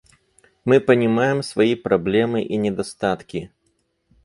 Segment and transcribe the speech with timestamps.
[0.65, 3.51] Мы понимаем свои проблемы и недостатки.